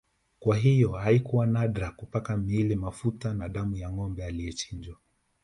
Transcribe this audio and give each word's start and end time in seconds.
Kwa 0.39 0.57
hiyo 0.57 0.91
haikuwa 0.91 1.47
nadra 1.47 1.91
kupaka 1.91 2.37
miili 2.37 2.75
mafuta 2.75 3.33
na 3.33 3.49
damu 3.49 3.75
ya 3.77 3.91
Ngombe 3.91 4.25
aliyechinjwa 4.25 4.95